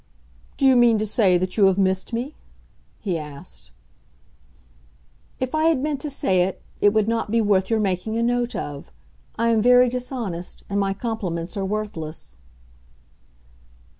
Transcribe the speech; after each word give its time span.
"Do 0.57 0.65
you 0.65 0.75
mean 0.75 0.97
to 0.97 1.05
say 1.05 1.37
that 1.37 1.57
you 1.57 1.65
have 1.65 1.77
missed 1.77 2.11
me?" 2.11 2.33
he 3.01 3.19
asked. 3.19 3.69
"If 5.39 5.53
I 5.53 5.65
had 5.65 5.79
meant 5.79 6.01
to 6.01 6.09
say 6.09 6.41
it, 6.41 6.59
it 6.81 6.91
would 6.91 7.07
not 7.07 7.29
be 7.29 7.39
worth 7.39 7.69
your 7.69 7.79
making 7.79 8.17
a 8.17 8.23
note 8.23 8.55
of. 8.55 8.91
I 9.37 9.49
am 9.49 9.61
very 9.61 9.89
dishonest 9.89 10.63
and 10.71 10.79
my 10.79 10.95
compliments 10.95 11.55
are 11.55 11.65
worthless." 11.65 12.39